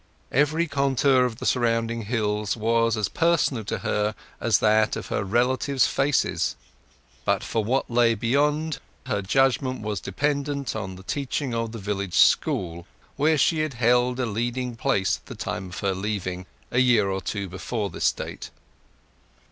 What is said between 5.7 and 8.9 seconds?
faces; but for what lay beyond,